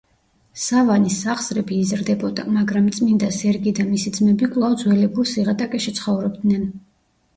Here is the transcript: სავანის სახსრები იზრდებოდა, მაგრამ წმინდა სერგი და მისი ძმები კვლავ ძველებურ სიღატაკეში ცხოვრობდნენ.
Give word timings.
სავანის 0.61 1.17
სახსრები 1.25 1.77
იზრდებოდა, 1.81 2.45
მაგრამ 2.57 2.87
წმინდა 2.97 3.29
სერგი 3.37 3.75
და 3.81 3.87
მისი 3.93 4.15
ძმები 4.19 4.51
კვლავ 4.57 4.75
ძველებურ 4.85 5.33
სიღატაკეში 5.37 5.95
ცხოვრობდნენ. 6.01 6.67